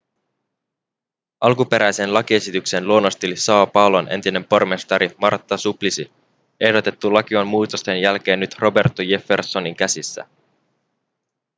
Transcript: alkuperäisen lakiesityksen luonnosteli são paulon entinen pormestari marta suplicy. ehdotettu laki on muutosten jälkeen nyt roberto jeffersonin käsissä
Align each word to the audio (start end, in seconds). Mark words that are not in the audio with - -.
alkuperäisen 1.41 2.13
lakiesityksen 2.13 2.87
luonnosteli 2.87 3.33
são 3.35 3.71
paulon 3.73 4.07
entinen 4.11 4.45
pormestari 4.45 5.15
marta 5.17 5.57
suplicy. 5.57 6.11
ehdotettu 6.59 7.13
laki 7.13 7.35
on 7.35 7.47
muutosten 7.47 8.01
jälkeen 8.01 8.39
nyt 8.39 8.59
roberto 8.59 9.01
jeffersonin 9.01 9.75
käsissä 9.75 10.27